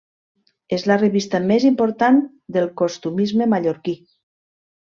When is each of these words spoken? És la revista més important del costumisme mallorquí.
És 0.77 0.85
la 0.91 0.95
revista 1.01 1.41
més 1.51 1.67
important 1.71 2.19
del 2.57 2.67
costumisme 2.83 3.49
mallorquí. 3.55 3.99